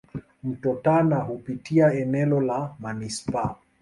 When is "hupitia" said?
1.15-1.93